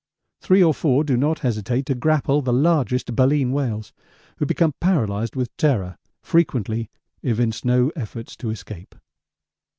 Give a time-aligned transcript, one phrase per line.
[0.41, 3.93] Three or four do not hesitate to grapple the largest baleen whales,
[4.37, 6.89] who become paralysed with terror frequently
[7.21, 8.95] evince no efforts to escape.